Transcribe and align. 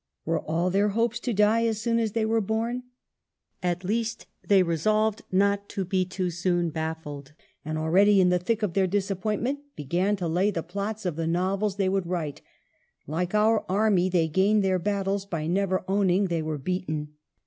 Were 0.25 0.39
all 0.39 0.71
their 0.71 0.89
hopes 0.97 1.19
to 1.19 1.31
die 1.31 1.63
as 1.67 1.79
soon 1.79 1.99
as 1.99 2.13
they 2.13 2.25
were 2.25 2.41
born? 2.41 2.81
At 3.61 3.83
least 3.83 4.25
they 4.41 4.63
resolved 4.63 5.21
not 5.31 5.69
to 5.69 5.85
be 5.85 6.05
too 6.05 6.31
soon 6.31 6.71
baffled, 6.71 7.33
190 7.61 7.69
EMILY 7.69 7.69
BRONTE. 7.69 7.69
and 7.69 7.77
already, 7.77 8.19
in 8.19 8.29
the 8.29 8.43
thick 8.43 8.63
of 8.63 8.73
their 8.73 8.87
disappointment, 8.87 9.59
began 9.75 10.15
to 10.15 10.27
lay 10.27 10.49
the 10.49 10.63
plots 10.63 11.05
of 11.05 11.17
the 11.17 11.27
novels 11.27 11.75
they 11.75 11.87
would 11.87 12.07
write. 12.07 12.41
Like 13.05 13.35
our 13.35 13.63
army, 13.69 14.09
they 14.09 14.27
gained 14.27 14.63
their 14.63 14.79
battles 14.79 15.27
by 15.27 15.45
never 15.45 15.85
owning 15.87 16.29
they 16.29 16.41
were 16.41 16.57
beaten. 16.57 17.13